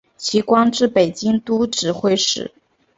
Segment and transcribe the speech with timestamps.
[0.17, 2.51] 其官至北京都指挥使。